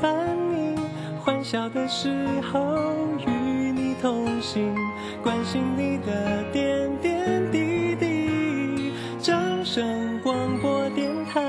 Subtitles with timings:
[0.00, 0.76] 伴你，
[1.22, 2.94] 欢笑的时候
[3.26, 3.30] 与
[3.72, 4.74] 你同行，
[5.22, 8.92] 关心你的点点滴滴。
[9.20, 11.40] 掌声广播电台。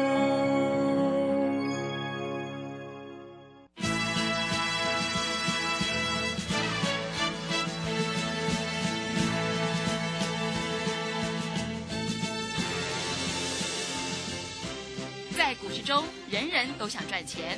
[15.38, 17.58] 在股市中，人人都想赚钱，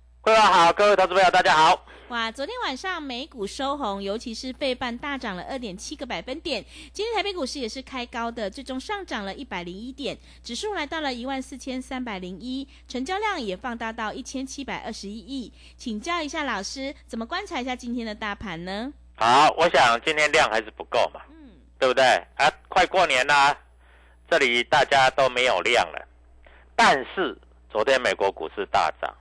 [0.23, 1.83] 各位好，各位投资朋友，大家好。
[2.09, 6.63] 哇，昨天晚上美股收红，尤其是费半大涨了二点七个百分点。
[6.93, 15.51] 今天台北股市也是开高的，最终上涨了一百零一点，指数来到了一万四千三百零一，成交量也放大到一千七百二十一亿。
[15.75, 18.93] 请教一下老师，怎么观察一下今天的大盘呢？
[19.15, 22.05] 好，我想今天量还是不够嘛，嗯，对不对？
[22.35, 23.57] 啊，快过年啦，
[24.29, 26.07] 这里大家都没有量了。
[26.75, 27.35] 但是
[27.71, 29.11] 昨天美国股市大涨，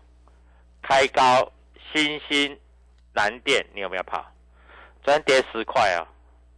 [0.91, 1.53] 开高，
[1.93, 2.59] 新兴、
[3.13, 4.29] 南电，你有没有跑？
[5.05, 6.03] 昨天跌十块哦，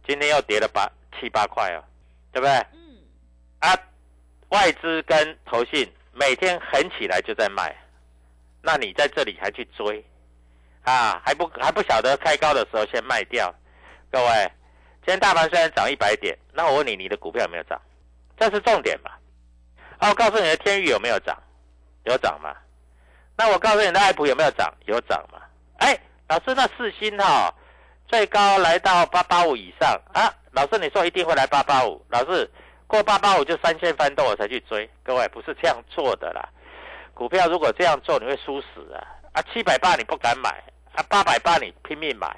[0.07, 1.83] 今天又跌了八七八块哦，
[2.31, 2.51] 对不对？
[2.73, 2.97] 嗯，
[3.59, 3.77] 啊，
[4.49, 7.75] 外资跟投信每天狠起来就在卖，
[8.63, 10.03] 那你在这里还去追，
[10.81, 13.53] 啊，还不还不晓得开高的时候先卖掉。
[14.11, 14.51] 各位，
[15.05, 17.79] 今天大盘虽然涨一百点，那我问你，你的股票有没有涨？
[18.35, 19.11] 这是重点嘛？
[19.99, 21.37] 啊，我告诉你的天宇有没有涨？
[22.05, 22.55] 有涨嘛？
[23.35, 24.71] 那我告诉你那爱普有没有涨？
[24.85, 25.39] 有涨嘛？
[25.77, 27.53] 哎，老师，那四星哈、
[28.07, 30.31] 最高来到八八五以上啊！
[30.51, 32.49] 老师，你说一定会来八八五，老师
[32.85, 36.47] 过八八五就三线翻动我才去追，各位不是这样做的啦。
[37.15, 39.01] 股票如果这样做，你会输死啊！
[39.33, 40.49] 啊，七百八你不敢买，
[40.93, 42.35] 啊，八百八你拼命买，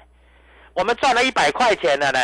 [0.72, 2.18] 我们赚了一百块钱了呢。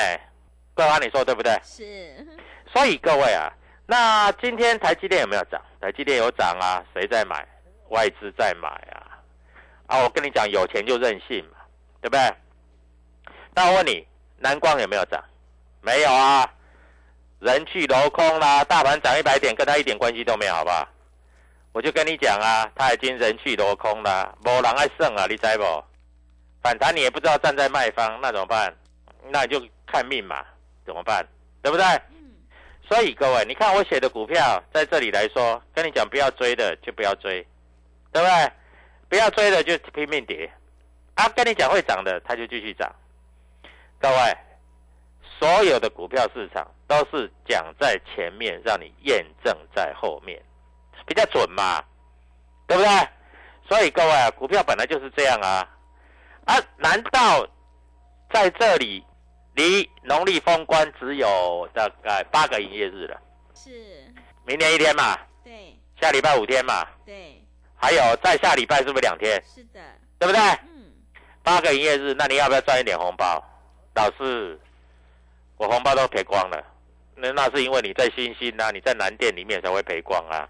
[0.75, 1.53] 桂花，你说对不对？
[1.63, 2.27] 是，
[2.73, 3.53] 所以各位啊，
[3.87, 5.61] 那今天台积电有没有涨？
[5.79, 7.47] 台积电有涨啊，谁在买？
[7.93, 9.21] 外资在买啊。
[9.87, 11.59] 啊，我跟你讲，有钱就任性嘛，
[12.01, 12.35] 对不对？
[13.55, 14.07] 那我问你，
[14.39, 15.23] 南光有没有涨？
[15.83, 16.51] 没有啊，
[17.41, 20.89] 人去楼空啦，大盘涨一百点，跟他一点关系都没有，好不好？
[21.73, 25.85] 我就跟你讲啊，他已经人去楼空啦，没人爱胜啊，你知不？
[26.63, 28.75] 反弹你也不知道站在卖方，那怎么办？
[29.29, 30.45] 那你就看命嘛，
[30.87, 31.27] 怎么办？
[31.63, 31.85] 对不对？
[32.11, 32.33] 嗯，
[32.89, 37.47] 所以各位，你看我写的股票，在这里来说，跟你讲不要追的就不要追，
[38.13, 38.53] 对不对？
[39.09, 40.51] 不要追的就拼命跌，
[41.15, 42.91] 啊，跟你讲会涨的，它就继续涨。
[44.01, 44.37] 各位，
[45.39, 50.43] 所有的股票市场都是讲在前面，让你验证在后面，
[51.07, 51.85] 比较准嘛，
[52.67, 53.09] 对不对？
[53.69, 55.69] 所以各位啊，股票本来就是这样啊，
[56.47, 57.47] 啊，难道
[58.33, 59.05] 在这里
[59.55, 63.21] 离农历封关只有大概八个营业日了？
[63.55, 63.71] 是，
[64.47, 67.42] 明年一天嘛，对，下礼拜五天嘛，对，
[67.83, 69.43] 还有在下礼拜是不是两天？
[69.45, 69.81] 是的，
[70.19, 70.41] 对不对？
[70.41, 70.93] 嗯，
[71.43, 73.43] 八个营业日，那你要不要赚一点红包？
[73.97, 74.57] 老师，
[75.57, 76.65] 我红包都赔光了，
[77.17, 80.49] 那那是因为你在新兴啊，你在南店里面才会赔光啊。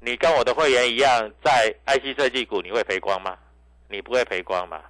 [0.00, 3.38] 你跟我的会员一样，在 IC 设计股你会赔光吗？
[3.88, 4.80] 你不会赔光嘛？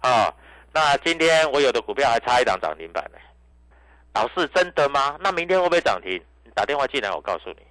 [0.00, 0.32] 啊、
[0.72, 3.18] 那今天我有的股票还差一档涨停板呢。
[4.12, 5.16] 老师，真的吗？
[5.20, 6.22] 那明天会不会涨停？
[6.44, 7.62] 你打电话进来，我告诉你。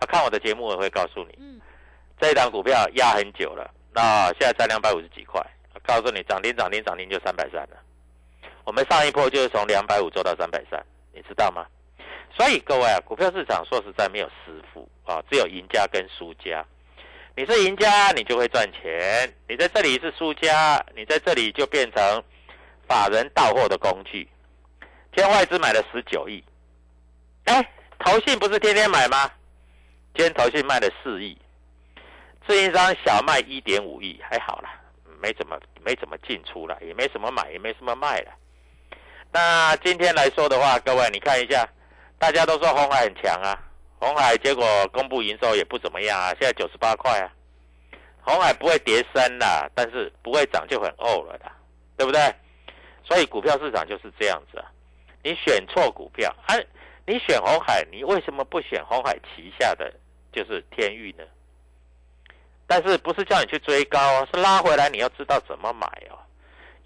[0.00, 1.38] 啊，看我的节目我会告诉你。
[1.38, 1.60] 嗯，
[2.20, 5.44] 这一档股票压很久了，那现在才两百五十几块，
[5.84, 7.76] 告诉你涨停涨停涨停就三百三了。
[8.64, 10.82] 我们上一波就是从两百五做到三百三，
[11.12, 11.66] 你知道吗？
[12.36, 16.64] 所以各位啊，股票市场说实在没有师傅啊，只有赢家跟输家。
[17.36, 22.24] 你是赢家，你就会赚钱；你在这里是输家，你在这里就变成
[22.88, 24.28] 法人到货的工具。
[25.12, 26.42] 天外资买了十九亿，
[27.44, 29.30] 哎，投信不是天天买吗？
[30.14, 31.36] 今天投信卖了四亿，
[32.46, 34.70] 自营商小卖一点五亿，还好啦，
[35.20, 38.32] 没怎么没怎么进出了，也没什么买，也没什么卖了。
[39.32, 41.66] 那今天来说的话，各位你看一下，
[42.18, 43.58] 大家都说红海很强啊，
[43.98, 47.32] 红海结果公布营收也不怎么样啊，现在九十八块啊。
[48.26, 51.52] 红海不会跌深啦，但是不会涨就很呕了啦，
[51.96, 52.20] 对不对？
[53.02, 54.70] 所以股票市场就是这样子啊。
[55.22, 56.54] 你选错股票，啊，
[57.06, 59.92] 你选红海，你为什么不选红海旗下的
[60.32, 61.24] 就是天域呢？
[62.66, 66.18] 但是不是叫你去追高，是拉回来你要知道怎么买哦，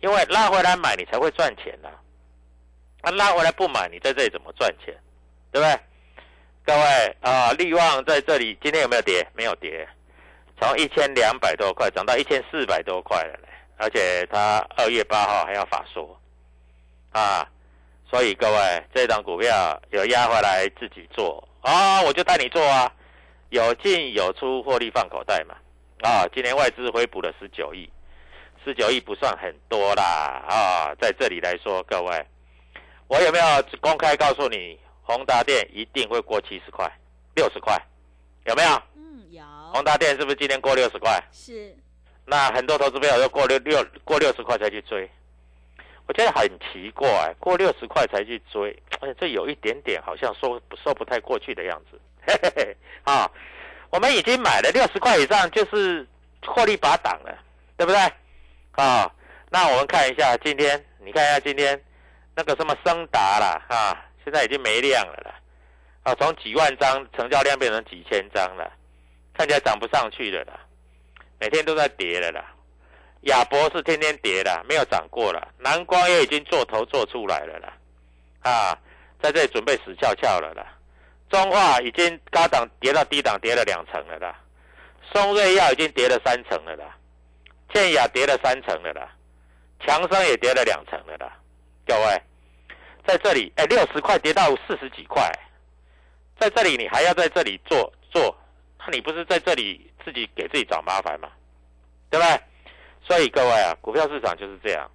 [0.00, 1.88] 因为拉回来买你才会赚钱呐。
[3.02, 4.94] 啊，拉回来不买，你在这里怎么赚钱？
[5.52, 5.80] 对不对？
[6.64, 9.26] 各位啊，利旺在这里今天有没有跌？
[9.34, 9.88] 没有跌。
[10.60, 13.46] 从一千两百多块涨到一千四百多块了呢，
[13.76, 16.20] 而且它二月八号还要法说，
[17.12, 17.48] 啊，
[18.10, 22.92] 所以各位这档股票有压回来自己做啊，我就带你做啊，
[23.50, 25.54] 有进有出，获利放口袋嘛，
[26.02, 27.90] 啊，今年外资回补了十九亿，
[28.64, 30.02] 十九亿不算很多啦，
[30.48, 32.26] 啊，在这里来说，各位，
[33.08, 33.44] 我有没有
[33.80, 36.88] 公开告诉你，宏达电一定会过七十块、
[37.34, 37.76] 六十块，
[38.46, 38.82] 有没有？
[38.94, 39.42] 嗯有
[39.72, 41.20] 宏达电是不是今天过六十块？
[41.32, 41.74] 是，
[42.24, 45.10] 那很多投资朋友都过六六过六十块才去追，
[46.06, 48.70] 我觉得很奇怪，过六十块才去追，
[49.00, 52.00] 哎，这有一点点好像说说不太过去的样子。
[52.26, 53.30] 嘿嘿嘿，啊，
[53.90, 56.06] 我们已经买了六十块以上，就是
[56.46, 57.36] 获利拔档了，
[57.76, 58.00] 对不对？
[58.72, 59.10] 啊，
[59.50, 61.80] 那我们看一下今天，你看一下今天
[62.34, 65.34] 那个什么升达啦，啊，现在已经没量了啦，
[66.02, 68.72] 啊，从几万张成交量变成几千张了。
[69.34, 70.58] 看起来涨不上去了啦，
[71.38, 72.44] 每天都在跌了啦。
[73.22, 75.48] 亚博是天天跌的，没有涨过了。
[75.58, 77.72] 南光也已经做头做出来了啦，
[78.42, 78.78] 啊，
[79.22, 80.66] 在这里准备死翘翘了啦。
[81.28, 84.34] 中化已经高档跌到低档跌了两层了啦，
[85.12, 86.96] 松瑞药已经跌了三层了啦，
[87.72, 89.10] 建雅跌了三层了啦，
[89.80, 91.32] 强生也跌了两层了啦。
[91.86, 92.22] 各位，
[93.06, 95.30] 在这里哎，六十块跌到四十几块，
[96.38, 98.36] 在这里你还要在这里做做。
[98.78, 101.28] 那你不是在这里自己给自己找麻烦吗？
[102.10, 102.40] 对不对？
[103.06, 104.90] 所以各位啊，股票市场就是这样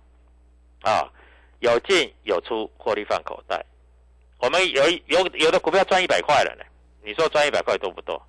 [0.82, 1.08] 啊，
[1.60, 3.64] 有进有出，获利放口袋。
[4.44, 6.66] 我们有有有的股票赚一百块了呢，
[7.02, 8.22] 你说赚一百块多不多？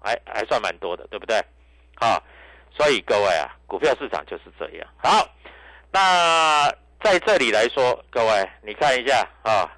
[0.00, 1.36] 还还算蛮多的，对不对？
[1.96, 2.22] 啊，
[2.70, 4.86] 所以各位啊，股票市场就是这样。
[4.96, 5.28] 好，
[5.90, 6.72] 那
[7.02, 9.68] 在这里来说，各位你看一下啊，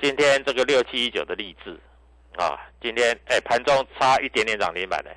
[0.00, 1.76] 今天这个六七一九的励志。
[2.36, 5.10] 啊，今天哎，盘中差一点点涨停板呢。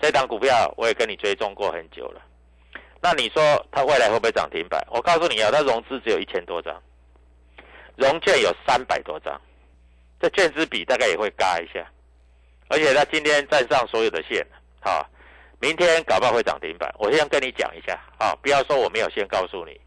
[0.00, 2.22] 这档股票我也跟你追踪过很久了。
[3.02, 4.80] 那你说它未来会不会涨停板？
[4.88, 6.80] 我告诉你啊，它融资只有一千多张，
[7.96, 9.40] 融券有三百多张，
[10.20, 11.86] 这券资比大概也会嘎一下。
[12.68, 14.46] 而且它今天站上所有的线，
[14.80, 15.08] 好，
[15.60, 16.92] 明天搞不好会涨停板。
[16.98, 19.80] 我先跟你讲一下啊，不要说我没有先告诉你。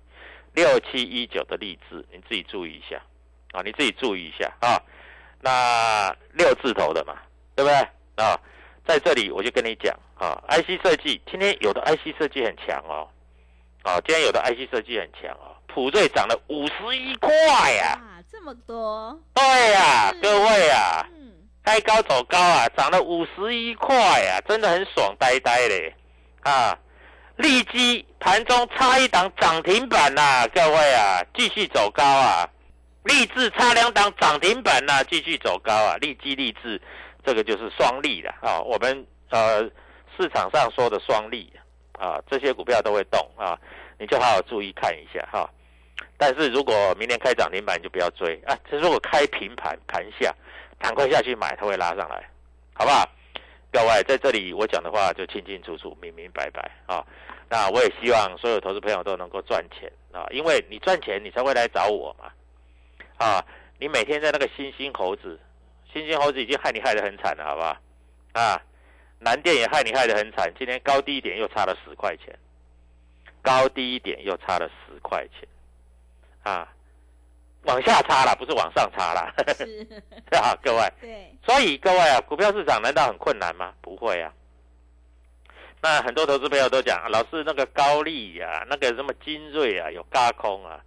[0.53, 3.01] 六七一九的励志，你自己注意一下
[3.51, 4.81] 啊，你自己注意一下啊。
[5.41, 7.17] 那六字头的嘛，
[7.56, 7.75] 对不对
[8.15, 8.39] 啊？
[8.88, 13.07] 在这里我就跟你讲啊，IC 设计今天有的 IC 设计很强哦，
[13.83, 17.31] 啊，今天有的 IC 设计很强哦，普瑞涨了五十一块
[17.71, 21.31] 呀，啊，这么多，对呀，各位啊，嗯，
[21.64, 25.95] 开高走高啊，涨了五十一块呀，真的很爽呆呆嘞，
[26.42, 26.78] 啊，
[27.38, 32.45] 利基盘中差一档涨停板呐，各位啊，继续走高啊。
[33.06, 35.95] 立志差两档涨停板呐，继续走高啊！
[36.02, 36.80] 利基立志，
[37.24, 38.59] 这个就是双利的啊。
[38.59, 39.62] 我们呃
[40.18, 41.50] 市场上说的双利
[41.98, 43.57] 啊，这些股票都会动啊，
[43.98, 45.50] 你就好好注意看一下哈。
[46.19, 48.54] 但是如果明天开涨停板，就不要追啊。
[48.69, 50.35] 这如果开平盘盘下，
[50.78, 52.30] 赶快下去买，它会拉上来，
[52.73, 53.09] 好不好？
[53.71, 57.06] 各位在这里我讲的话就清清楚楚、明明白白啊。
[57.47, 62.31] 那我也希望所有投资朋友都能够赚钱啊，因为你赚钱，你才会来找我嘛。
[63.18, 63.45] 啊，
[63.80, 65.40] 你每天在那个星星猴子，
[65.94, 67.78] 星星猴子已经害你害得很惨了，好不好？
[68.33, 68.61] 啊，
[69.19, 72.38] 南电也害你害得很惨，今天高低一点又差了十块钱，
[73.42, 75.47] 高低一点又差了十块钱，
[76.49, 76.68] 啊，
[77.63, 79.85] 往下插了，不是往上插了，是，
[80.35, 83.73] 啊，各位，对，所以各位啊，股票市场难道很困难吗？
[83.81, 84.31] 不会啊。
[85.81, 90.79] 那很多投资朋友都讲，老师那个高利啊，那个什么精锐啊，有嘎空啊。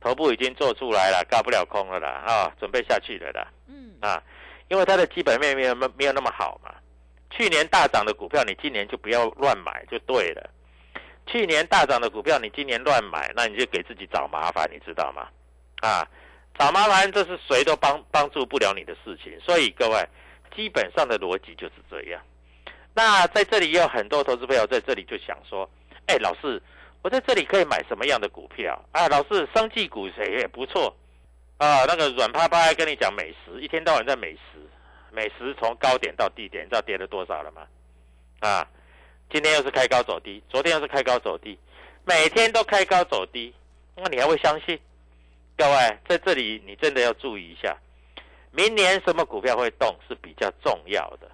[0.00, 3.46] 头部已经做出来了，嘎不了空了啦，啊，准备下去了啦。
[3.68, 4.22] 嗯啊，
[4.68, 6.74] 因为它的基本面没有没没有那么好嘛。
[7.30, 10.50] 去年大涨的股票，你今年就不要乱买就对了。
[11.26, 15.28] 去年大涨的股票，你今年乱买，那你就给自己找麻烦，你知道吗？
[15.80, 16.06] 啊，
[16.58, 19.32] 找麻烦，这是谁都帮帮助不了你的事情。
[19.40, 20.08] 所以各位，
[20.54, 22.20] 基本上的逻辑就是这样。
[22.94, 25.68] 那在这里也有很多投资朋友在这里就想说，
[26.06, 26.60] 哎，老师，
[27.02, 28.78] 我在这里可以买什么样的股票？
[28.92, 30.94] 啊，老师，生技股谁也不错
[31.58, 31.84] 啊。
[31.86, 34.60] 那个软趴趴跟你讲美食，一天到晚在美食，
[35.10, 37.62] 美食从高点到低点，你知道跌了多少了吗？
[38.40, 38.68] 啊，
[39.32, 41.58] 今天又是开高走低，昨天又是开高走低，
[42.04, 43.54] 每天都开高走低，
[43.96, 44.78] 那你还会相信？
[45.56, 47.74] 各位在这里，你真的要注意一下，
[48.50, 51.30] 明年什么股票会动是比较重要的。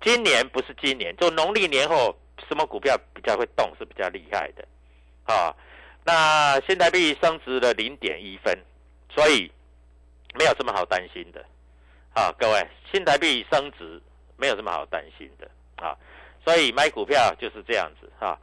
[0.00, 2.16] 今年不是今年，就农历年后
[2.48, 4.64] 什么股票比较会动是比较厉害的，
[5.24, 5.52] 啊，
[6.04, 8.56] 那新台币升值了零点一分，
[9.12, 9.50] 所以
[10.38, 11.44] 没有什么好担心的，
[12.14, 14.00] 啊，各位，新台币升值
[14.36, 15.96] 没有什么好担心的，啊，
[16.44, 18.38] 所以买股票就是这样子，哈，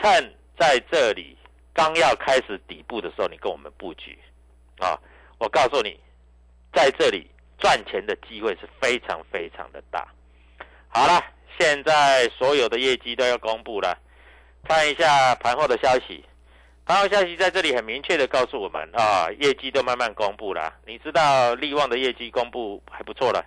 [0.00, 1.36] 趁在这里
[1.72, 4.18] 刚要开始底部的时候，你跟我们布局，
[4.78, 4.98] 啊，
[5.38, 5.98] 我告诉你，
[6.72, 10.06] 在这里赚钱的机会是非常非常的大。
[10.88, 11.22] 好了，
[11.58, 13.96] 现在所有的业绩都要公布了，
[14.64, 16.24] 看一下盘后的消息。
[16.84, 20.72] 盘后消息在这里很明确的告诉我们啊，业绩都慢慢公布了。
[20.86, 23.44] 你知道利旺的业绩公布还不错了，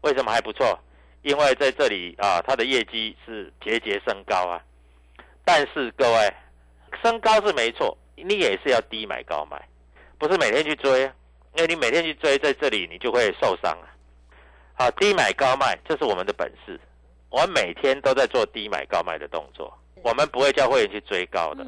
[0.00, 0.78] 为什么还不错？
[1.22, 4.60] 因为在这里啊，它的业绩是节节升高啊。
[5.44, 6.32] 但是各位，
[7.02, 9.60] 升高是没错，你也是要低买高卖，
[10.18, 11.14] 不是每天去追，啊
[11.56, 13.88] 因为你每天去追，在这里你就会受伤啊。
[14.74, 16.78] 好，低买高卖，这是我们的本事。
[17.28, 19.72] 我们每天都在做低买高卖的动作，
[20.02, 21.66] 我们不会叫会员去追高的。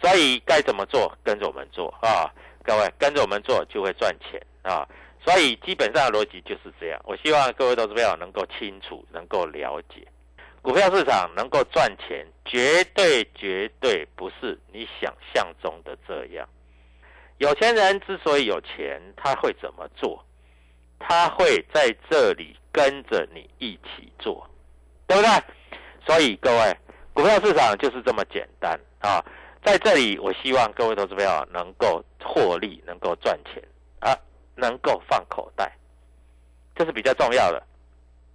[0.00, 2.30] 所以该怎么做，跟着我们做啊！
[2.62, 4.86] 各位跟着我们做就会赚钱啊！
[5.28, 6.98] 所以基本上的逻辑就是这样。
[7.04, 10.08] 我希望各位投资朋友能够清楚，能够了解，
[10.62, 16.48] 股票市场能够赚钱，绝对绝对不是你想象中的这样。
[17.36, 20.24] 有钱人之所以有钱，他会怎么做？
[20.98, 24.48] 他会在这里跟着你一起做，
[25.06, 25.30] 对不对？
[26.06, 26.74] 所以各位，
[27.12, 29.22] 股票市场就是这么简单啊！
[29.62, 33.62] 在这里，我希望各位投资朋友能够获利，能够赚钱
[34.00, 34.16] 啊，
[34.58, 35.72] 能够放口袋，
[36.74, 37.62] 这是比较重要的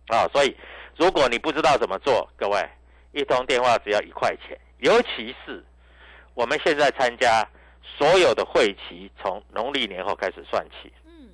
[0.08, 0.28] 啊！
[0.34, 0.56] 所以，
[0.98, 2.68] 如果你不知道怎么做，各位
[3.12, 5.64] 一通电话只要一块钱，尤其是
[6.34, 7.48] 我们现在参加
[7.84, 10.92] 所有的会期，从农历年后开始算起。
[11.06, 11.30] 嗯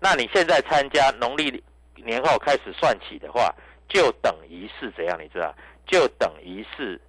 [0.00, 1.62] 那你现在参加农历
[1.94, 3.54] 年后开始算起的话，
[3.88, 5.16] 就等于是怎样？
[5.22, 5.54] 你知道？
[5.86, 7.00] 就等于是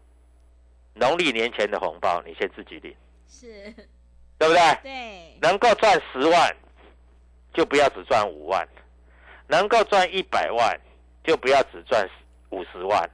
[0.94, 2.96] 农历年前的红包，你先自己领，
[3.27, 3.72] 是，
[4.38, 4.77] 对不对？
[4.84, 6.56] 对，能够赚十万，
[7.53, 8.65] 就不要只赚五万；
[9.48, 10.79] 能够赚一百万，
[11.24, 12.07] 就不要只赚
[12.50, 13.10] 五十万。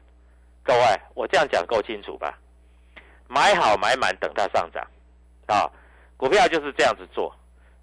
[0.64, 2.38] 各位，我这样讲够清楚吧？
[3.28, 4.86] 买好买满，等它上涨
[5.48, 5.70] 啊！
[6.18, 7.36] 股票就是这样子做。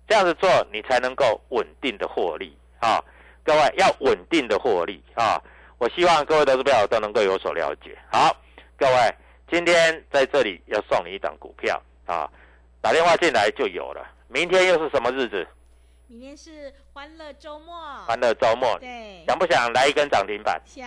[0.08, 3.02] 这样子做，你才能够稳定的获利啊！
[3.42, 5.42] 各位要稳定的获利啊！
[5.78, 7.98] 我希望各位投资友都能够有所了解。
[8.10, 8.34] 好，
[8.78, 9.14] 各位
[9.50, 12.30] 今天在这里要送你一档股票啊，
[12.80, 14.06] 打电话进来就有了。
[14.28, 15.46] 明天又是什么日子？
[16.08, 17.74] 明天是欢乐周末。
[18.06, 20.60] 欢乐周末，对，想不想来一根涨停板？
[20.64, 20.86] 想。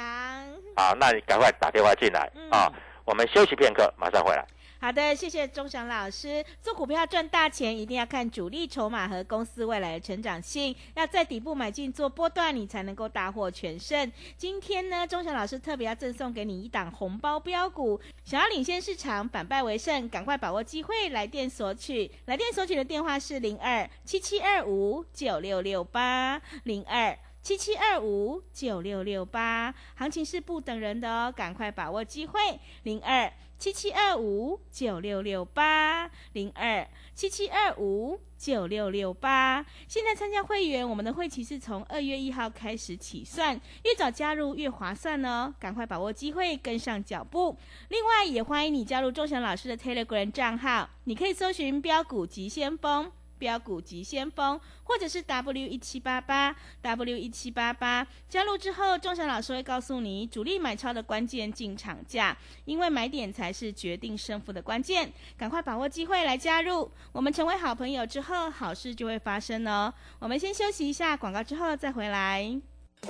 [0.78, 2.72] 好，那你赶快打电话进来啊！
[3.04, 4.46] 我们休息片刻，马上回来。
[4.82, 6.44] 好的，谢谢钟祥老师。
[6.62, 14.10] 做股票赚大钱，一定要看主力筹码和公司未来的成长性，要在底部买进做波段，你才能够大获全胜。
[14.38, 22.10] 今天呢，钟祥老师特别要赠送给你一档红包标股，想要领先市场，反败为胜，赶快把握机会，来电索取。
[22.28, 27.20] 来电索取的电话是零二七七二五九六六八零二。
[27.50, 32.40] 七七二五九六六八，行情是不等人的哦，赶快把握机会。
[32.84, 39.66] 零二七七二五九六六八，零二七七二五九六六八。
[39.88, 47.58] 现在参加会员，我们的会期是从二月一号开始起算，越早加入越划算哦，赶快把握机会，跟上脚步。
[47.88, 53.12] 另外，也欢迎你加入钟祥老师的 Telegram 账号，你可以搜寻标股急先锋。
[53.40, 66.92] 标股急先锋，或者是 W 一七八八 W 一七八八，加入之后，钟祥老师会告诉你主力买超的关键进场价，因为买点才是决定胜负的关键，赶快把握机会来加入。
[67.12, 69.92] 我们成为好朋友之后，好事就会发生哦。
[70.20, 72.60] 我们先休息一下广告，之后再回来。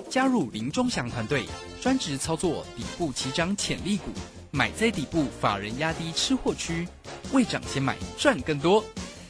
[0.07, 1.48] 加入林钟祥团队，
[1.81, 4.12] 专职操作底部起涨潜力股，
[4.51, 6.88] 买在底部，法人压低吃货区，
[7.33, 8.86] 未涨先买赚更多。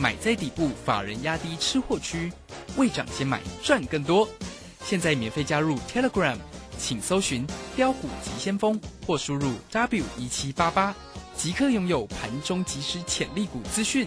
[0.00, 2.32] 买在底部，法人压低吃货区，
[2.76, 4.28] 未涨先买赚更多。
[4.84, 6.36] 现在免费加入 Telegram，
[6.78, 10.94] 请搜寻“标股急先锋”或输入 W 一七八八，
[11.36, 14.06] 即刻拥有盘中即时潜力股资讯。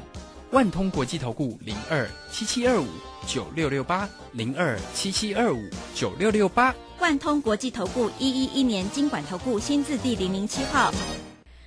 [0.51, 2.87] 万通国际投顾零二七七二五
[3.27, 5.61] 九六六八零二七七二五
[5.93, 6.73] 九六六八。
[7.01, 10.93] 万通国际投顾一一一年经管投顾新字第零零七号。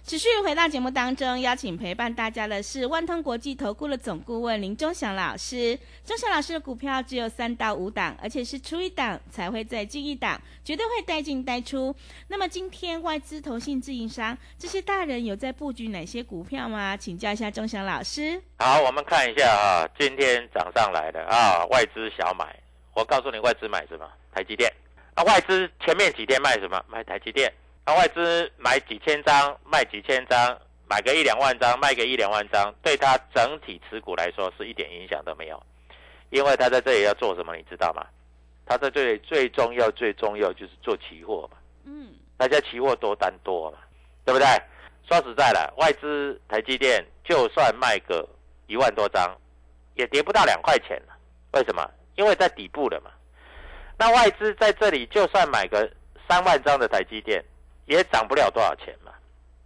[0.06, 5.78] 持续回到节目当中，邀请陪伴大家的是万通国际投顾的总顾问林忠祥老师。
[6.04, 11.96] 忠祥老师的股票只有三到五档，而且是出一档才会再进一档，绝对会带进带出。
[12.28, 16.94] 那么今天外资、投信、自营商这些大人有在布局哪些股票吗？
[16.94, 18.38] 请教一下忠祥老师。
[18.58, 22.54] 好，我们看一下啊，今天涨上来的啊，外资小买。
[22.92, 24.06] 我告诉你，外资买什么？
[24.34, 24.70] 台积电。
[25.14, 26.84] 啊，外资前面几天卖什么？
[26.90, 27.50] 卖台积电。
[27.84, 35.62] 啊，外资买几千张，卖几千张，买个一两万张，卖个一两万张，对他整体持股来说是一点影响都没有，
[36.30, 38.06] 因为他在这里要做什么，你知道吗？
[38.64, 41.58] 他在这里最重要、最重要就是做期货嘛。
[41.84, 42.14] 嗯。
[42.38, 43.78] 大家期货多单多嘛，
[44.24, 44.46] 对不对？
[45.06, 48.26] 说实在的，外资台积电就算卖个
[48.66, 49.36] 一万多张，
[49.94, 51.14] 也跌不到两块钱了。
[51.52, 51.86] 为什么？
[52.16, 53.10] 因为在底部了嘛。
[53.98, 55.88] 那外资在这里就算买个
[56.26, 57.44] 三万张的台积电。
[57.86, 59.12] 也涨不了多少钱嘛，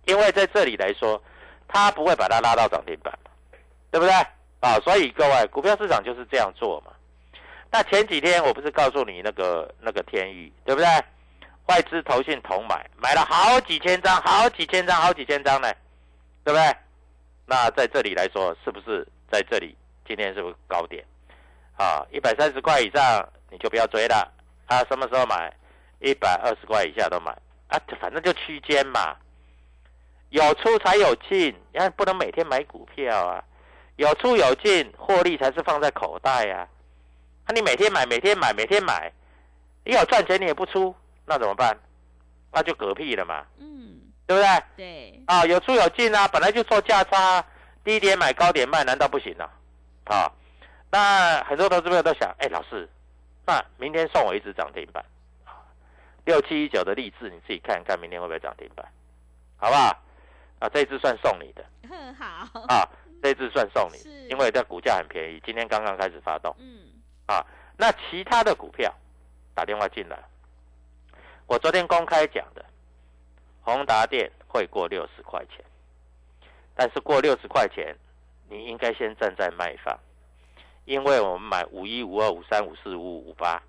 [0.06, 1.22] 因为在这里来说，
[1.66, 3.30] 它不会把它拉到涨停板嘛，
[3.90, 4.12] 对不对？
[4.60, 6.92] 啊，所以各位，股票市场就是这样做嘛。
[7.70, 10.88] 那前几天我不是告诉你那个那个天宇，对不对？
[11.66, 15.70] 外资投信同买，买了好几千张，好几千张，好几千张呢，
[16.42, 16.76] 对不对？
[17.44, 21.04] 那在这里来说，是不是在这里今天是不是高点？
[21.76, 24.32] 啊，一百三十块以上你就不要追了。
[24.66, 25.52] 啊，什么时候买？
[26.00, 27.36] 一百二十块以下都买。
[27.68, 29.16] 啊，反正就区间嘛，
[30.30, 33.44] 有出才有进，你看不能每天买股票啊，
[33.96, 36.66] 有出有进，获利才是放在口袋呀。
[37.46, 39.12] 那你每天买，每天买，每天买，
[39.84, 41.78] 你有赚钱你也不出，那怎么办？
[42.52, 43.44] 那就嗝屁了嘛。
[43.58, 44.62] 嗯，对不对？
[44.76, 45.22] 对。
[45.26, 47.44] 啊，有出有进啊，本来就做价差，
[47.84, 49.50] 低点买高点卖，难道不行啊？
[50.04, 50.32] 啊，
[50.90, 52.88] 那很多投资朋友都想，哎，老师，
[53.46, 55.04] 那明天送我一只涨停板。
[56.28, 58.86] 六七一九的励志，你自己看看，明天会不会涨停板？
[59.56, 59.98] 好不好？
[60.58, 61.64] 啊，这一支算送你的。
[62.18, 62.60] 好。
[62.68, 62.86] 啊，
[63.22, 66.54] 这一支算送你，因为这股价很便宜，今天刚刚开始发动。
[66.58, 67.00] 嗯。
[67.28, 67.42] 啊，
[67.78, 68.94] 那其他的股票
[69.54, 70.22] 打电话进来，
[71.46, 72.62] 我昨天公开讲的，
[73.62, 75.64] 宏达电会过六十块钱，
[76.74, 77.96] 但是过六十块钱，
[78.50, 79.98] 你应该先站在卖方，
[80.84, 83.62] 因为我们买五一、五二、五三、五四、五五、五八，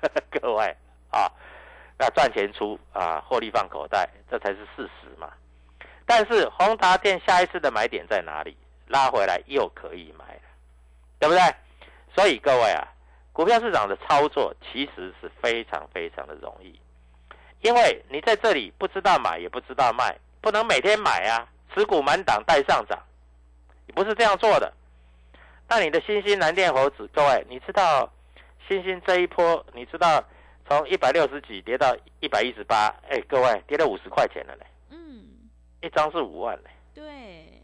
[0.40, 0.74] 各位
[1.10, 1.30] 啊。
[2.02, 5.30] 那赚钱出啊，获利放口袋，这才是事实嘛。
[6.06, 8.56] 但是宏达电下一次的买点在哪里？
[8.86, 10.40] 拉回来又可以买了，
[11.18, 11.42] 对不对？
[12.16, 12.88] 所以各位啊，
[13.34, 16.80] 股票市场的操作其实是非常非常的容易，
[17.60, 22.98] 因为你在这里不知道买也不知道卖，不能每天买啊，持股满档带上涨，
[23.86, 24.72] 你不是这样做的。
[25.68, 28.10] 那你的星星蓝电猴子，各位，你知道
[28.66, 30.24] 星星这一波，你知道？
[30.70, 34.64] 从一百六十几跌到一百一十八，哎，各位跌了五十块钱了嘞。
[34.90, 35.24] 嗯，
[35.82, 36.70] 一张是五万嘞。
[36.94, 37.04] 对。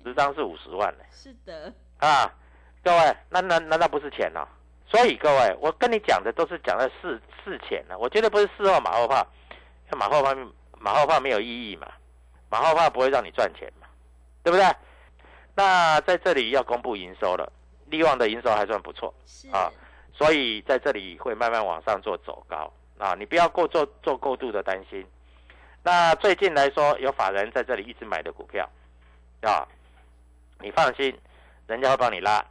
[0.04, 1.04] 十张是五十万嘞。
[1.12, 1.72] 是的。
[1.98, 2.28] 啊，
[2.82, 4.44] 各位，那难难道不是钱哦？
[4.88, 9.24] 所以各位，我跟你讲的都是讲的事事前呢，我绝对不是事后马后炮。
[9.96, 10.34] 马后炮
[10.76, 11.86] 马后炮没有意义嘛，
[12.50, 13.86] 马后炮不会让你赚钱嘛，
[14.42, 14.66] 对不对？
[15.54, 17.52] 那在这里要公布营收了，
[17.86, 19.14] 利旺的营收还算不错
[19.52, 19.70] 啊，
[20.12, 22.72] 所以在这里会慢慢往上做走高。
[22.98, 25.06] 啊，你不要过做做过度的担心。
[25.82, 28.68] 那最近来说，有法人在这里一直买的股票，
[29.42, 29.66] 啊，
[30.60, 31.16] 你放心，
[31.66, 32.44] 人家会帮你拉，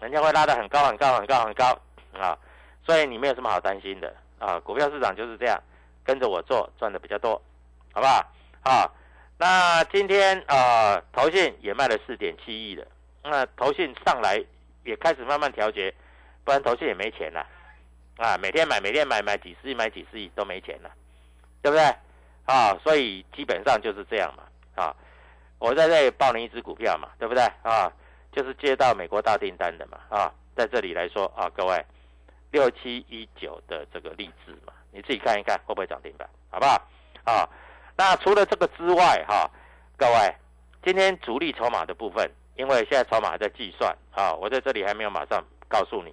[0.00, 1.78] 人家会拉得很高很高很高很高
[2.12, 2.38] 啊，
[2.84, 4.60] 所以你没有什么好担心的啊。
[4.60, 5.60] 股票市场就是这样，
[6.04, 7.40] 跟着我做赚的比较多，
[7.92, 8.24] 好不好？
[8.62, 8.90] 啊，
[9.38, 12.86] 那今天啊，投信也卖了四点七亿的，
[13.24, 14.40] 那投信上来
[14.84, 15.92] 也开始慢慢调节，
[16.44, 17.44] 不然投信也没钱了。
[18.18, 20.90] 啊每天买，每天买，买几十亿，买几十亿都没钱了，
[21.62, 21.84] 对不对？
[22.46, 24.42] 啊，所以基本上就是这样嘛。
[24.74, 24.94] 啊，
[25.58, 27.42] 我在这里报你一只股票嘛，对不对？
[27.62, 27.90] 啊，
[28.32, 29.98] 就是接到美国大订单的嘛。
[30.08, 31.84] 啊，在这里来说啊，各位，
[32.50, 36.74] 六七一九的这个励志嘛，你自己看一看会不会涨停板，好不好？
[37.24, 37.48] 啊，
[37.96, 39.48] 那除了这个之外，哈，
[39.96, 40.34] 各位，
[40.82, 46.12] 今天主力筹码的部分因为现在筹码还在计算啊，我在这里还没有马上告诉你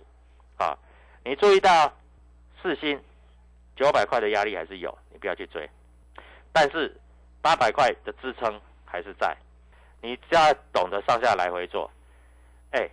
[0.57, 0.77] 啊。
[1.25, 1.91] 你注意到
[2.61, 3.03] 四星
[3.75, 5.67] 九百块的压力还是有，你不要去追。
[6.53, 6.95] 但是
[7.41, 9.35] 八百块的支撑还是在，
[10.01, 11.89] 你只要懂得上下来回做，
[12.69, 12.87] 哎，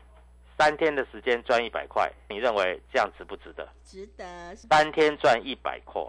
[0.59, 3.69] 三天的时间赚一百块，你认为这样值不值得？
[3.85, 4.57] 值得。
[4.57, 6.03] 三天赚一百块，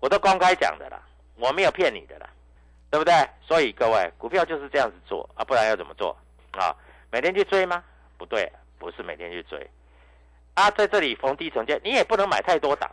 [0.00, 1.00] 我都公开讲的啦，
[1.36, 2.28] 我没有骗你的啦。
[2.88, 3.12] 对不对？
[3.42, 6.16] 所以各位，股票就是这样子做啊，不然要怎么做
[6.52, 6.74] 啊？
[7.10, 7.82] 每天去追吗？
[8.16, 9.68] 不对，不是每天去追
[10.56, 10.68] 啊。
[10.72, 12.90] 在这里逢低承接，你也不能买太多档，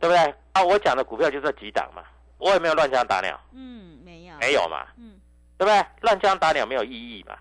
[0.00, 0.34] 对不对？
[0.52, 2.02] 啊，我讲的股票就这几档嘛，
[2.38, 3.40] 我也没有乱枪打鸟。
[3.52, 4.88] 嗯，没有，没有嘛。
[4.96, 5.20] 嗯，
[5.56, 5.86] 对不对？
[6.00, 7.38] 乱枪打鸟没有意义嘛。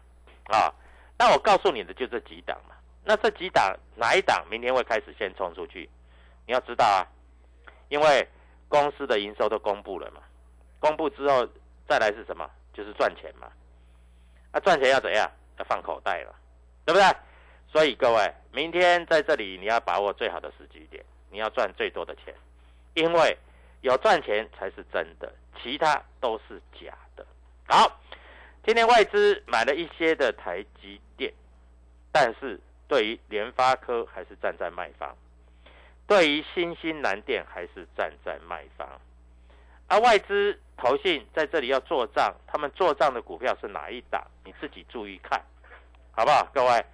[0.55, 0.71] 啊，
[1.17, 2.75] 那我告诉你的就这几档嘛。
[3.03, 5.89] 那这几档哪一档明天会开始先冲出去？
[6.45, 7.07] 你要知道啊，
[7.89, 8.27] 因为
[8.69, 10.21] 公司的营收都公布了嘛，
[10.79, 11.47] 公布之后。
[11.87, 12.49] 再来是什么？
[12.73, 13.47] 就是赚钱嘛。
[14.51, 15.29] 那赚钱要怎样？
[15.59, 16.33] 要放口袋了，
[16.83, 17.05] 对不对？
[17.75, 22.33] 所以各位，明天在这里你要把握最好的时机点，你要赚最多的钱，
[22.93, 23.37] 因为
[23.81, 25.29] 有赚钱才是真的，
[25.61, 27.27] 其他都是假的。
[27.67, 27.99] 好，
[28.63, 31.33] 今天外资买了一些的台积电，
[32.13, 32.57] 但是
[32.87, 35.13] 对于联发科还是站在卖方，
[36.07, 38.87] 对于新兴南电还是站在卖方。
[39.89, 44.25] 而外资投信在这里要做账，他们做账的股票是哪一档？
[44.45, 45.43] 你自己注意看，
[46.13, 46.47] 好不好？
[46.53, 46.85] 各位，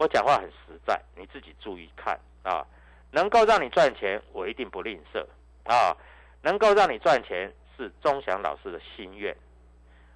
[0.00, 2.66] 我讲话很实在，你自己注意看啊！
[3.10, 5.22] 能够让你赚钱，我一定不吝啬
[5.70, 5.94] 啊！
[6.40, 9.36] 能够让你赚钱是钟祥老师的心愿。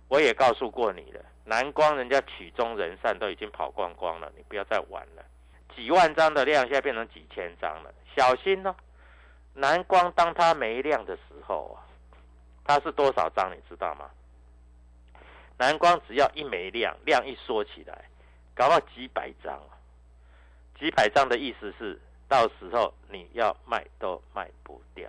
[0.09, 5.23] 我也告诉过你了，南光人家曲终人散都已经跑光光了，你不要再玩了。
[5.77, 8.75] 几万张的量现在变成几千张了，小心哦！
[9.53, 11.85] 南光当它没量的时候啊。
[12.65, 14.11] 它是多少张，你知道吗？
[15.59, 18.07] 蓝光只要一没量，量一缩起来，
[18.55, 19.61] 搞到几百张
[20.79, 25.09] 几百张的意思是，到时候你要卖都卖不掉。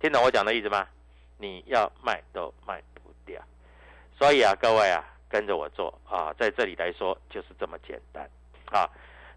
[0.00, 0.86] 听懂我讲的意思吗？
[1.38, 3.42] 你要卖都卖不掉。
[4.18, 8.28] 所以啊，各位啊，跟着我做啊，在这里来说就是这么简单
[8.66, 8.88] 啊。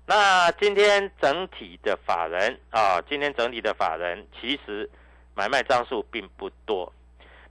[0.06, 4.89] 那今天整体的法人啊，今天整体的法人其实。
[5.36, 6.92] 买卖张数并不多，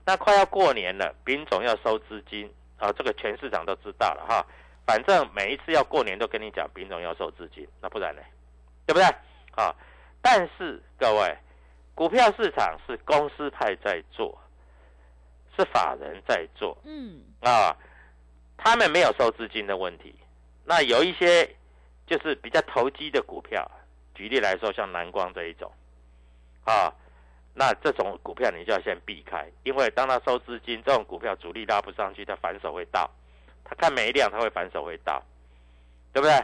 [0.05, 4.45] 那快要过年了，丙总要收资金啊，这个全市场都知道了哈。
[4.89, 8.23] 反正每一次要过年都跟你讲，丙种要收资金，那不然呢？
[8.87, 9.05] 对不对？
[9.55, 9.71] 啊，
[10.19, 11.37] 但是各位，
[11.93, 14.35] 股票市场是公司派在做，
[15.55, 17.77] 是法人在做，嗯啊，
[18.57, 20.15] 他们没有收资金的问题。
[20.65, 21.47] 那有一些
[22.07, 23.69] 就是比较投机的股票，
[24.15, 25.71] 举例来说，像蓝光这一种，
[26.65, 26.91] 啊。
[27.53, 33.07] 那这种股票你就要先避开，因为当他收资金，这种股票主力拉不上去，他反手会倒。
[33.69, 35.21] 他看没量，他会反手会倒，
[36.11, 36.43] 对不对？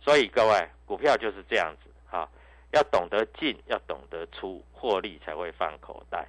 [0.00, 2.28] 所以各位，股票就是这样子哈，
[2.72, 6.26] 要懂得进，要懂得出，获利才会放口袋，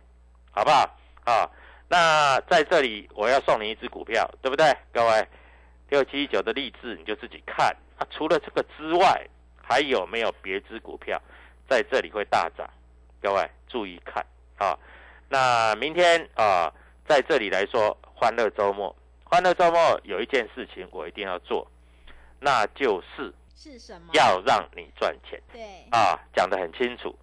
[0.51, 0.89] 好不好？
[1.25, 1.49] 啊，
[1.87, 4.75] 那在这里我要送你一只股票，对不对？
[4.91, 5.27] 各位，
[5.89, 8.05] 六七九的励志你就自己看啊。
[8.11, 9.25] 除了这个之外，
[9.61, 11.21] 还有没有别只股票
[11.69, 12.69] 在这里会大涨？
[13.21, 14.25] 各位注意看
[14.57, 14.77] 啊！
[15.29, 16.69] 那明天啊，
[17.07, 18.93] 在这里来说，欢乐周末，
[19.33, 21.67] 欢乐周末有一件事情我一定要做，
[22.39, 24.09] 那就是是什么？
[24.13, 25.41] 要让你赚钱。
[25.51, 27.17] 对啊，讲得很清楚。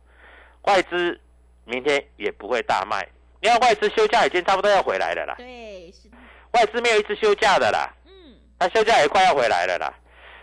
[0.63, 1.21] 外资
[1.65, 3.09] 明天也不会大卖，
[3.41, 5.37] 因为外资休假已经差不多要回来了啦。
[5.39, 6.09] 对，是
[6.51, 7.89] 外资没有一次休假的啦。
[8.07, 9.95] 嗯，他休假也快要回来了啦。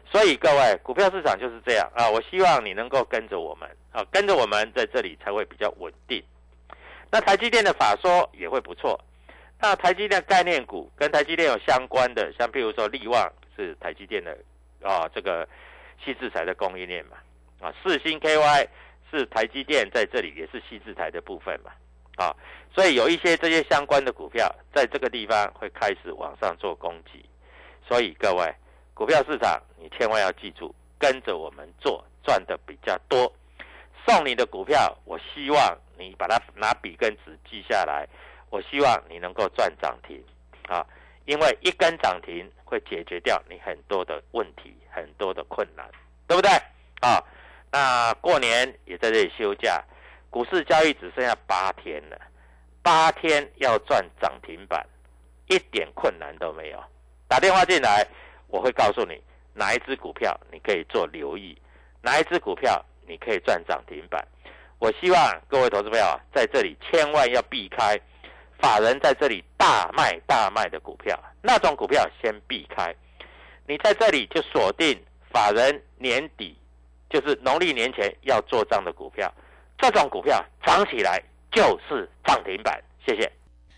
[0.10, 2.10] 所以各位，股票市场就是这样啊！
[2.10, 6.24] 我希望你能够跟着我们啊，跟着我们在这里才会比较稳定。
[7.12, 8.98] 那台积电的法说也会不错。
[9.60, 14.38] 那台积电概念股跟台积电有相关的，像譬如说力旺是台积电的
[14.82, 15.48] 啊，这个
[16.04, 17.18] 细制材的供应链嘛
[17.60, 18.68] 啊，四星 KY
[19.10, 21.72] 是台积电在这里也是细制材的部分嘛
[22.18, 22.36] 啊，
[22.74, 27.24] 所以有一些这些相关的股票在这个地方会开始往上做攻击。
[27.88, 28.54] 所以各位。
[28.94, 33.32] 股票市场，你千万要记住，跟着我们做，赚的比较多。
[34.08, 38.10] 送你的股票，我希望你把它拿笔跟纸记下来。
[38.50, 40.24] 我希望你能够赚涨停
[40.68, 40.86] 啊，
[41.26, 45.90] 因为一根涨停会解决掉你很多的问题，很多的困难，
[46.28, 46.52] 对不对？
[47.02, 47.24] 啊，
[47.72, 49.84] 那过年也在这里休假，
[50.30, 52.20] 股市交易只剩下八天了，
[52.82, 54.86] 八天要赚涨停板，
[55.48, 56.84] 一点困难都没有。
[57.28, 58.08] 打电话进来。
[58.50, 59.22] 我会告诉你
[59.54, 61.54] 哪一只股票你可以做留意，
[62.02, 64.26] 哪一只股票你可以赚涨停板。
[64.80, 68.00] 我希望各位投资朋友在这里千万要避开
[68.60, 72.94] 法人在这里大卖大卖的股票，那种股票先避开。
[73.68, 74.98] 你在这里就锁定
[75.32, 76.58] 法人年底，
[77.10, 79.32] 就是农历年前要做账的股票，
[79.78, 82.82] 这种股票涨起来就是涨停板。
[83.06, 83.32] 谢谢。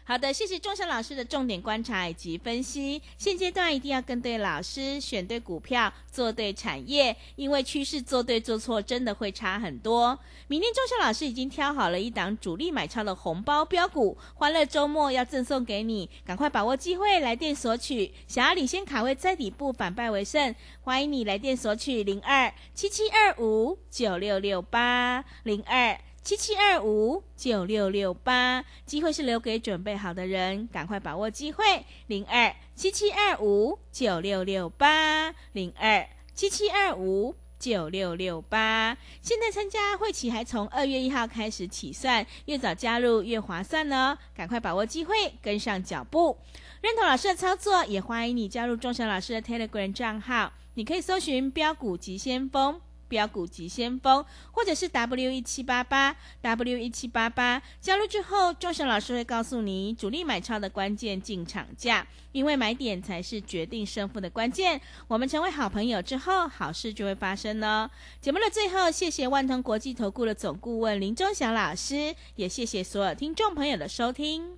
[0.10, 3.00] 好的，谢谢钟祥老师的重点观察以及分析。
[3.20, 10.18] 现阶段一定要跟对老师，选对股票，做对产业，因为趋势做对做错真的会差很多。
[10.48, 18.12] 明天钟祥老师已经挑好了一档主力买超的红包标股，欢乐周末要赠送给你，赶快把握机会来电索取。
[18.28, 25.96] 想要领先卡位在底部，反败为胜，欢迎你来电索取零二七七二五九六六八零二。
[26.30, 31.84] 七七二五九六六八，机会是留给准备好的人，赶快把握机会。
[32.06, 38.96] 零二七七二五九六六八，零二七七二五九六六八。
[39.24, 44.16] 现在参加会期还从二月一号开始起算，越早加入越划算哦！
[44.36, 46.38] 赶快把握机会，跟上脚步。
[46.82, 52.80] 认同老师的操作，也欢迎你加入钟祥老师的 Telegram 账号，你可以搜寻标股急先锋。
[53.10, 64.80] 标股急先锋，或者是 W 一七八八 W 一七八八，加入之后，钟祥老师会告诉你主力买超的关键进场价，因为买点才是决定胜负的关键。
[65.08, 67.90] 我们成为好朋友之后，好事就会发生呢。
[68.22, 74.58] 节目的最后，谢谢万通国际投顾的总顾问林钟祥老师，也谢谢所有听众朋友的收听。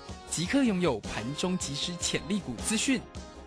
[0.31, 3.01] 即刻拥有盘中即时潜力股资讯，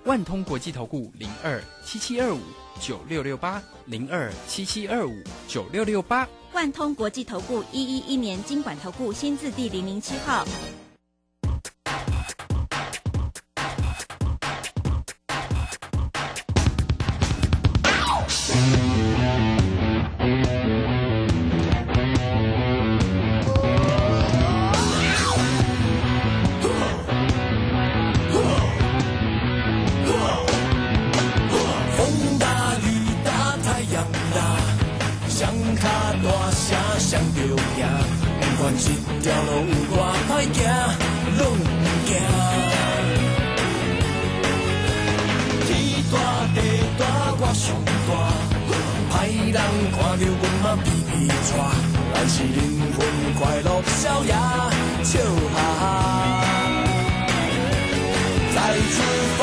[0.05, 2.38] 万通国际投顾零二七七二五
[2.79, 5.16] 九六六八零二七七二五
[5.49, 10.44] 九六六八，万通国际投顾一一一年经管投顾新字第零零七号。
[54.44, 54.70] 逍遥，
[55.02, 55.12] 笑
[55.54, 55.83] 哈哈。
[58.54, 58.57] 再
[58.94, 58.96] 出
[59.38, 59.40] 发，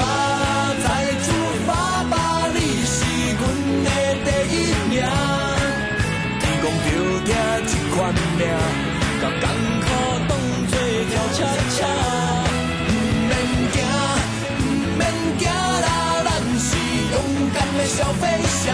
[0.84, 0.88] 再
[1.26, 1.28] 出
[1.66, 1.70] 发
[2.10, 2.14] 吧，
[2.54, 2.96] 你是
[3.38, 3.42] 阮
[3.84, 3.88] 的
[4.26, 4.56] 第一
[4.90, 4.94] 名。
[6.40, 6.88] 天公着
[7.26, 7.30] 听
[7.68, 7.98] 这款
[8.38, 8.42] 命，
[9.22, 9.44] 甲艰
[9.82, 9.86] 苦
[10.28, 10.32] 当
[10.68, 10.74] 作
[11.10, 11.40] 跳恰
[11.76, 11.78] 恰。
[12.88, 12.90] 毋
[13.28, 13.32] 免
[13.72, 13.76] 惊，
[14.58, 14.62] 毋
[14.98, 15.02] 免
[15.40, 15.88] 惊啦，
[16.24, 16.70] 咱是
[17.12, 17.16] 勇
[17.54, 18.22] 敢的小飞
[18.64, 18.68] 侠，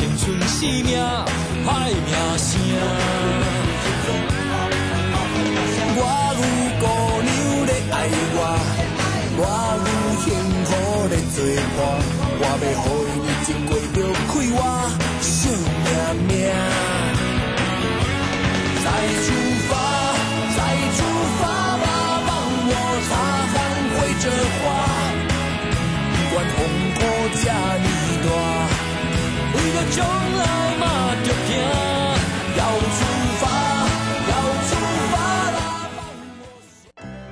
[0.00, 0.96] 青春生命，
[1.62, 2.08] 歹名
[2.38, 2.48] 声。
[5.92, 6.00] 我
[6.40, 6.42] 有
[6.80, 6.82] 姑
[7.20, 7.28] 娘
[7.66, 7.94] 咧爱
[8.32, 8.38] 我，
[9.36, 9.42] 我
[9.84, 9.88] 有
[10.24, 10.24] 幸
[10.64, 10.68] 福
[11.10, 11.36] 咧做
[11.76, 11.78] 伴，
[12.40, 14.58] 我要予伊日子过着快活，
[29.90, 31.58] 将来嘛着行。
[32.56, 33.04] 要出
[33.38, 33.44] 发，
[34.30, 34.32] 要
[34.68, 34.70] 出
[35.12, 35.58] 发啦！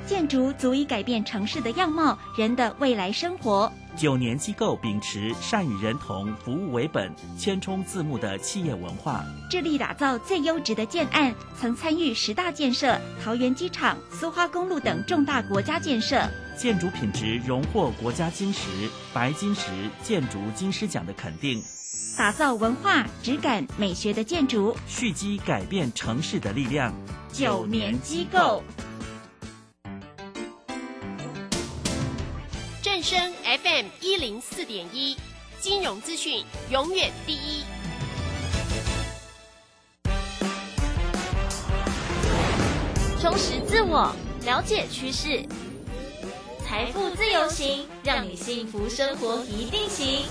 [0.06, 3.70] 建筑足以改变城市的样貌，人的未来生活。
[3.96, 16.22] 九年机构秉持善与人同、服务为本、千冲自牧的企业文化，致力打造最优质的建案，曾参与十大建设、桃园机场、苏花公路等重大国家建设。
[16.56, 18.68] 建筑品质荣获国家金石、
[19.12, 19.62] 白金石
[20.02, 21.60] 建筑金狮奖的肯定，
[22.18, 24.76] 打造文化、质感、美学的建筑。
[24.88, 26.92] 蓄积改变城市的力量。
[27.32, 28.60] 九年机构，
[32.82, 35.16] 正声 FM 一零四点一，
[35.60, 37.62] 金融资讯永远第一。
[43.20, 44.12] 充实自我，
[44.44, 45.46] 了解趋势，
[46.66, 50.24] 财富自由行，让你幸福生活一定行。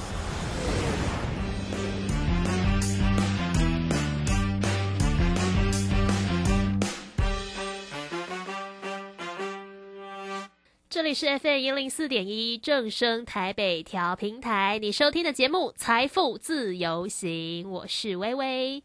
[10.97, 18.81] 这里是 FM 一零四点一正声台北调频台，你收听的节目《财富自由行》，我是微微。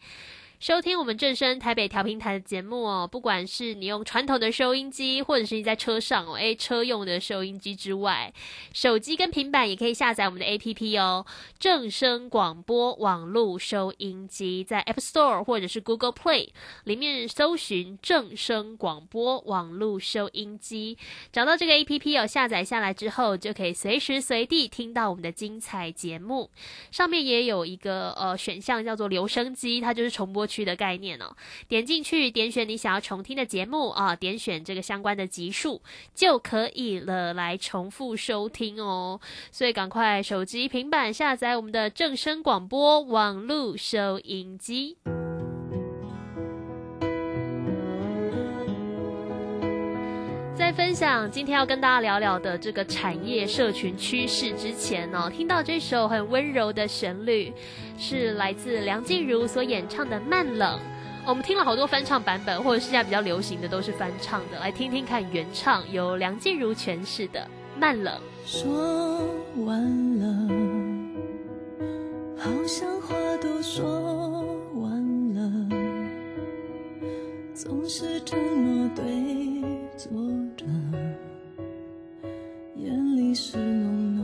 [0.63, 8.33] 收听我们正声台北调频台的节目哦，不管是你用传统的收音机，或者是你在车上哦，诶，车用的收音机之外，
[8.73, 11.27] 手机跟平板也可以下载我们的 APP 哦。
[11.59, 16.51] 正声广播网络收音机在 App Store 或者是 Google Play
[16.85, 20.97] 里面搜寻正声广播网络收音机，
[21.33, 26.49] 找到这个 APP 哦，下载下来之后就可以随时随地听到我们的精彩节目。
[26.93, 30.47] 上面也有一个呃选项叫做留声机，它就是重播。
[30.53, 31.35] 区的概念哦，
[31.67, 35.81] 点进去点选你想要重听的节目啊，点选这个相关的集数
[36.15, 39.19] 就可以了，来重复收听哦。
[39.51, 44.99] 所以赶快手机、平板下载我们的正声广播网络收音机。
[50.73, 57.53] 分享今天要跟大家聊聊的这个产业社群趋势之前呢，听到这首很温柔的旋律，
[57.99, 60.79] 是来自梁静茹所演唱的《慢冷》。
[61.27, 67.41] 我们听了好多翻唱版本，或者现在比较流行的都是翻唱的，来听听看原唱由梁静茹诠释的
[67.79, 68.19] 《慢冷》。
[68.51, 68.73] 说
[69.65, 70.55] 完了，
[72.39, 73.85] 好像话都说
[74.77, 75.69] 完了，
[77.55, 79.82] 总是这么对。
[80.03, 80.11] 坐
[80.57, 80.67] 着，
[82.75, 84.22] 眼里是浓浓。